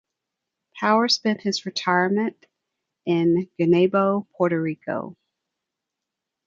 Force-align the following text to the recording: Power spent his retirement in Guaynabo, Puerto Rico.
Power 0.79 1.07
spent 1.07 1.41
his 1.41 1.67
retirement 1.67 2.47
in 3.05 3.47
Guaynabo, 3.59 4.25
Puerto 4.35 4.59
Rico. 4.59 5.15